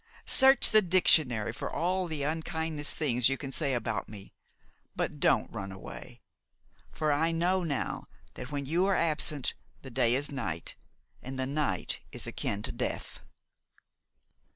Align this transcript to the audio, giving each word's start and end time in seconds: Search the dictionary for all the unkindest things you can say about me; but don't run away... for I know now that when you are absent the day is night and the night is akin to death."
Search 0.25 0.71
the 0.71 0.81
dictionary 0.81 1.53
for 1.53 1.71
all 1.71 2.07
the 2.07 2.23
unkindest 2.23 2.95
things 2.95 3.29
you 3.29 3.37
can 3.37 3.51
say 3.51 3.75
about 3.75 4.09
me; 4.09 4.33
but 4.95 5.19
don't 5.19 5.53
run 5.53 5.71
away... 5.71 6.21
for 6.91 7.11
I 7.11 7.31
know 7.31 7.63
now 7.63 8.07
that 8.33 8.49
when 8.49 8.65
you 8.65 8.87
are 8.87 8.95
absent 8.95 9.53
the 9.83 9.91
day 9.91 10.15
is 10.15 10.31
night 10.31 10.75
and 11.21 11.37
the 11.37 11.45
night 11.45 11.99
is 12.11 12.25
akin 12.25 12.63
to 12.63 12.71
death." 12.71 13.19